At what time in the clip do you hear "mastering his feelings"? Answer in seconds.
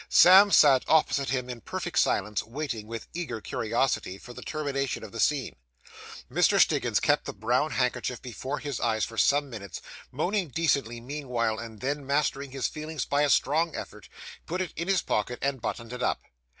12.03-13.05